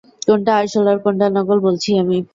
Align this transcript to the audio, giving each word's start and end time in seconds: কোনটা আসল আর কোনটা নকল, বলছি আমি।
কোনটা 0.27 0.53
আসল 0.61 0.85
আর 0.87 0.97
কোনটা 1.03 1.27
নকল, 1.29 1.57
বলছি 1.59 1.89
আমি। 2.01 2.17